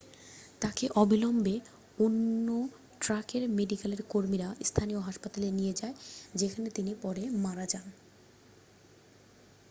[0.61, 1.55] তাকে অবিলম্বে
[1.97, 2.15] অন
[3.01, 5.95] ট্র্যাকের মেডিকেলের কর্মীরা স্থানীয় হাসপাতালে নিয়ে যায়
[6.35, 7.87] যেখানে তিনি পরে মারা যান